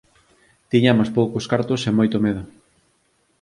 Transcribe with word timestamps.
Tiñamos 0.71 1.09
poucos 1.17 1.45
cartos 1.51 1.81
e 1.89 1.91
moito 1.99 2.17
medo. 2.25 2.43